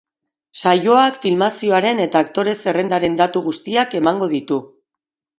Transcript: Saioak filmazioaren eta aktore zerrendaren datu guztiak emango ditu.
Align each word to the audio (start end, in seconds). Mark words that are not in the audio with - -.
Saioak 0.59 1.17
filmazioaren 1.25 2.01
eta 2.05 2.21
aktore 2.25 2.55
zerrendaren 2.63 3.19
datu 3.19 3.43
guztiak 3.49 3.93
emango 4.01 4.31
ditu. 4.33 4.59